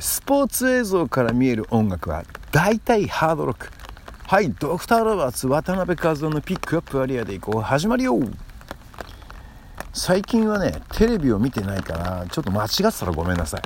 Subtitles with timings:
[0.00, 3.68] スポーツ映像から見える音楽は大体ハードロック。
[4.26, 7.60] はいドクター・ロバーツ渡辺和夫のピックアップアリアでいこう。
[7.60, 8.18] 始まるよ。
[9.94, 13.62] 最近はねテレビを見てないからちょっと間違ってたらごめんなさい。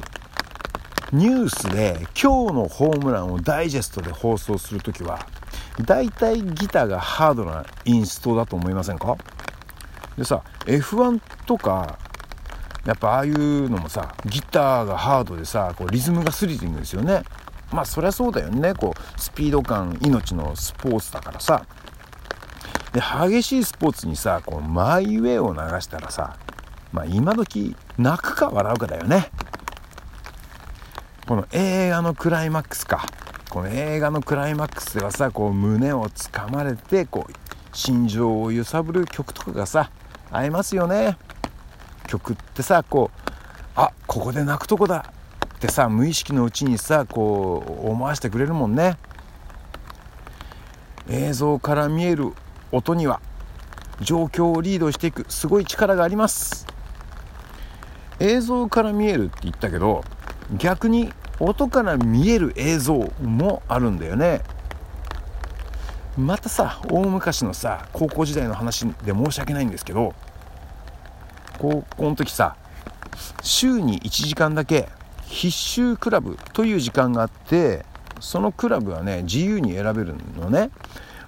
[1.14, 5.26] ニュースで今日のホームランをダイジェストで放送するときは
[5.84, 9.18] 大体ギターがハードなインストだと思いませんか？
[10.16, 11.98] でさ F1 とか
[12.84, 17.22] やっぱああいうのもさギターがハードでさこうリズムがスリリングですよね。
[17.72, 18.74] まあそりゃそうだよね。
[18.74, 21.64] こうスピード感命のスポーツだからさ。
[22.92, 26.36] で激しいスポーツにさこうマイウェイを流したらさ
[26.92, 29.30] まあ今時泣くか笑うかだよね。
[31.26, 33.06] この映画のクライマックスか。
[33.48, 37.32] この映画のクライマックスではさこう胸をつかまれてこう
[37.72, 39.90] 心情を揺さぶる曲とかがさ
[40.30, 41.16] 合いますよね。
[42.12, 43.30] 曲ってさこう
[43.74, 45.10] あここで泣くとこだ
[45.56, 48.98] ってさ無意識のうちにさこう思わせてくれるもんね。
[51.08, 52.32] 映像から見える
[52.70, 53.20] 音には
[54.00, 56.66] 状況をリードしていくすごい力があります。
[58.20, 60.04] 映像から見えるって言ったけど
[60.58, 64.42] 逆に音から見える映像もあるんだよね。
[66.18, 70.14] またさ大昔のさ高校時代の話で申し訳ないんですけど
[71.58, 72.56] 高校の時さ
[73.42, 74.88] 週に1時間だけ
[75.24, 77.84] 必修クラブという時間があって
[78.20, 80.70] そのクラブはね自由に選べるのね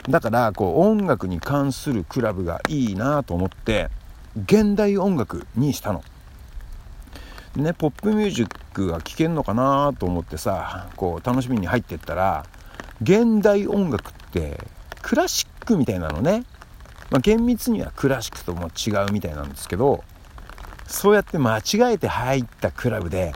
[0.08, 3.88] だからこう音楽に関するクラブがいいなと思って
[4.36, 6.02] 現代音楽にしたの。
[7.56, 12.44] ね、ポップミュージックが聴けんのかなと思ってさこう楽しみに入ってったら
[13.00, 14.58] 現代音楽って
[15.02, 16.44] クラシックみたいなのね、
[17.10, 20.02] まあ、厳密にはクラシックとも違うみたいなんですけど
[20.86, 23.32] そうやって間違えて入ったクラブで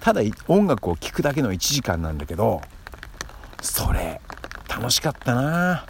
[0.00, 2.60] ただ音楽を聴くだけの1時間なんだけど
[3.60, 4.20] それ
[4.68, 5.86] 楽しかったな。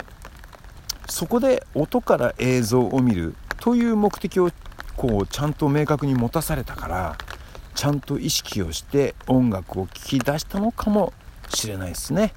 [1.08, 4.50] そこで音から映像を見るという目的を
[4.96, 7.18] こうちゃんと明確に持たされたから
[7.74, 11.12] ちゃんと意識をして音楽を聴き出したのかも
[11.48, 12.32] しれないですね。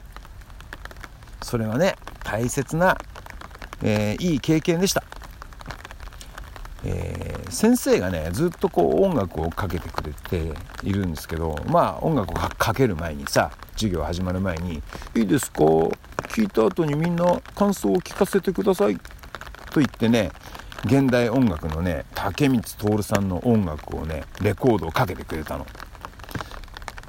[1.41, 2.97] それはね大切な、
[3.81, 5.03] えー、いい経験でした、
[6.83, 14.81] えー、先生がねずっとこう音楽をかけてくれているんですけどまあ音楽をかける前にさ授業始まる前に
[15.15, 15.63] 「いいですか？
[15.63, 18.97] 聞いた後にみんな感想を聞かせてください」
[19.71, 20.31] と言ってね
[20.85, 25.65] 現代音楽のね竹光徹さんの音楽をねレコードをかけてくれたの。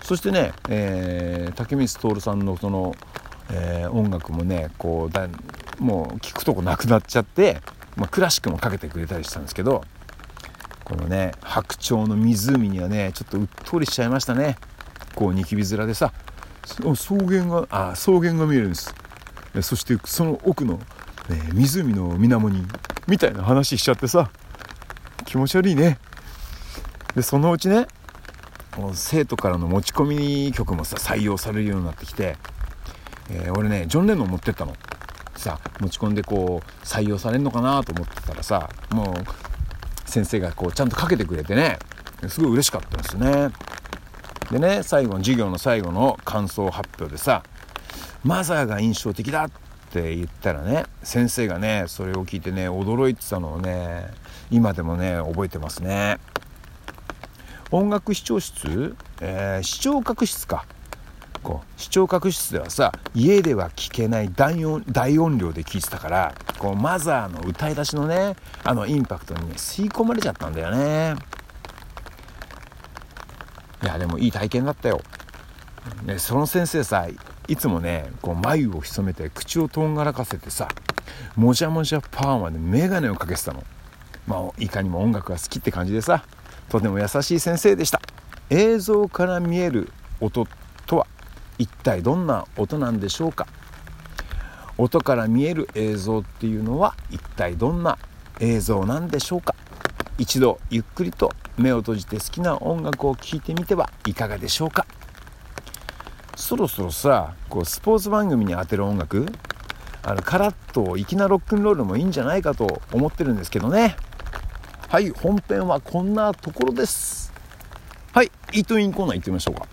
[0.03, 2.97] そしてね、えー、竹光徹さんのその、
[3.53, 5.29] えー、音楽もねこうだ
[5.79, 7.61] もう聞くとこなくなっちゃって、
[7.95, 9.85] まあ、クラシックもかけてくれたりしたんですけど
[10.91, 14.57] このね白鳥の湖にはねちょっとうっとりしちゃいましたね。
[15.15, 16.13] こうニキビ面でさ。
[16.65, 18.93] 草原があ草原が見えるんです。
[19.63, 20.83] そしてその奥の、ね、
[21.55, 22.67] 湖の水面に
[23.07, 24.31] みたいな話しちゃってさ。
[25.27, 25.99] 気持ち悪いね。
[27.15, 27.87] でそのうちね
[28.93, 32.37] 生徒からの持ち込み曲もさ採用されるようになってきて、
[33.31, 34.75] えー、俺ねジョン・レノン持ってったの。
[35.37, 39.50] さ持ち込んでこう採用されるのかなと思ってたらさもう
[40.11, 41.79] 先生がこうちゃんとかけてくれてね。
[42.29, 43.49] すごい嬉しかったですね。
[44.51, 47.45] でね最後の授業の最後の感想発表でさ
[48.25, 49.51] マザーが印象的だっ
[49.91, 54.09] て言ったらね先生がねそれを聞いてね驚いてたのをね
[54.51, 56.19] 今でもね覚えてますね。
[57.71, 60.67] 音楽視聴室、えー、視聴覚室か。
[61.43, 71.17] こう視聴覚室ではさ家では聞けない大音大音量で聞いてたからこうマザーの歌い出しのねあのインパクトにね吸い込まれちゃったんだよね。
[73.83, 75.01] いやでもいい体験だったよ、
[76.05, 77.09] ね、その先生さ
[77.49, 80.69] いつもねこう眉を潜めて口をとんがらかせてさ
[81.35, 83.65] もじゃもじゃパーマで眼鏡をかけてたの。
[84.27, 86.25] まあいかにも音楽が好きって感じでさ
[86.69, 88.03] とても優しい先生でした。
[88.51, 90.47] 映像から見える音
[90.87, 91.07] とは
[91.57, 93.47] 一体どんな音なんでしょうか。
[94.81, 97.99] 音から見える映像っていうのは一体どんな
[98.41, 99.55] 映像なんでしょうか？
[100.17, 104.87] 一度ゆっくりと目を閉じて好きな音楽を聴いてみてはいかがでしょうか？
[106.35, 109.27] そろそろさこうスポーツ番組に当てる音楽
[110.03, 113.97] あのカラッと粋なロックンロールもいいんじゃないかと思ってるんですけどね。
[114.89, 117.35] はい本編はこんなところです。
[118.15, 119.67] はいイートインコーナー行ってみましょうか。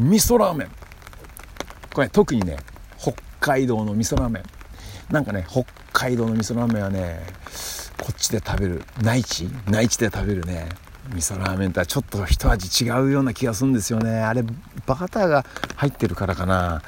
[0.00, 0.68] 味噌ラーメン。
[1.94, 2.58] これ特にね
[3.40, 4.42] 海道の味噌ラーメン。
[5.12, 7.20] なんかね北海道の味噌ラーメンはね
[7.98, 9.48] こっちで食べる内地？
[9.68, 10.68] 内地で食べるね
[11.14, 14.20] 味噌ラーメンとはちょっと一味違うような気がするんですよね。
[14.20, 14.42] あれ
[14.86, 15.46] バターが
[15.76, 16.82] 入ってるからかな。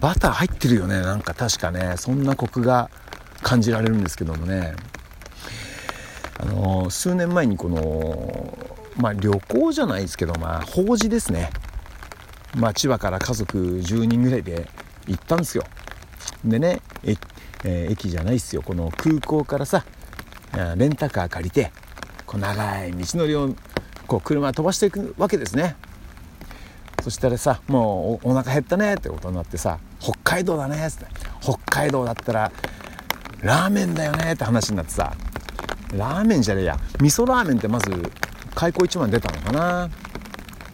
[0.00, 1.34] バター入ってるよねなんか。
[1.34, 2.90] 確かねそんなコクが
[3.42, 4.74] 感じられるんですけどもね。
[6.38, 8.58] あの数年前にこの
[8.96, 11.50] まあ旅行じゃないですけどまあ法事ですね。
[12.56, 14.68] まあ千葉から家族10人ぐらいで
[15.06, 15.64] 行ったんですよ。
[16.44, 17.16] でねえ、
[17.64, 18.62] えー、駅じゃないっすよ。
[18.62, 19.84] この空港からさ
[20.76, 21.72] レンタカー借りて
[22.26, 23.54] こう長い道のりを
[24.06, 25.76] こう車飛ばしていくわけですね。
[27.02, 31.04] そしたらさもうお腹減ったねってことになってさ北海道だねって
[31.40, 32.52] 北海道だったら
[33.40, 35.12] ラーメンだよねって話になってさ
[35.92, 37.90] ラーメンじゃねえや味噌ラーメンってまず
[38.54, 39.90] 開口一番出たのかな。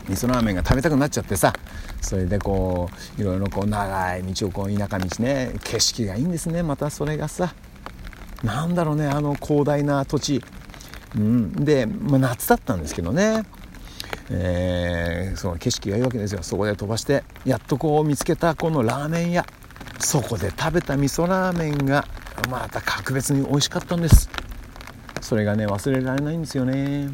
[0.08, 1.52] 味噌ラーメンが食べたくなっちゃってさ
[2.00, 7.54] それでこういろいろこう長い道をこう田舎道ね景色がいいんですねまたそれがさ。
[8.42, 10.44] なんだろうねあの広大な土地、
[11.16, 13.42] うん、で、まあ、夏だったんですけどね。
[14.30, 16.42] えー、その景色がいいわけですよ。
[16.42, 19.44] そこで飛ばしてやっとこう見つけたこのラーメン屋。
[19.98, 22.06] そこで食べた味噌ラーメンが
[22.48, 24.30] また格別に美味しかったんです。
[25.20, 27.08] それがね忘れられないんですよね。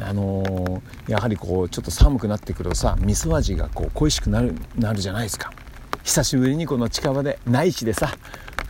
[0.00, 0.65] あのー、
[1.08, 5.52] やはりこうちょっと寒くなってくるとさ味噌味がこう恋しくなるなるじゃないですか。
[6.02, 8.14] 久しぶりにこの近場で内地でさ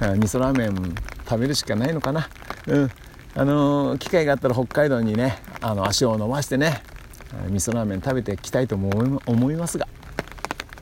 [0.00, 0.94] 味噌ラーメン
[1.28, 2.28] 食べるしかないのかな。
[2.66, 2.90] うん。
[3.34, 6.82] あのー、機会があったら北海道にねあの足を伸ばしてね
[7.48, 9.86] 味噌ラーメン食べていきたいと思いますが、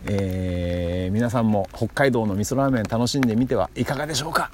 [0.07, 4.53] えー、皆さんも北海道の味噌ラーメン楽しんでみてはいかがでしょうか、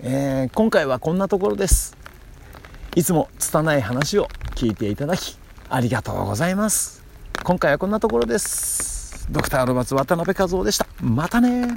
[0.00, 1.98] えー、今回はこんなところです。
[2.94, 5.38] いつも拙い話を聞いていただき
[5.70, 7.02] ありがとうございます。
[7.44, 9.26] 今回はこんなところです。
[9.30, 10.86] ドクターロバツ渡辺和夫でした。
[11.00, 11.76] またね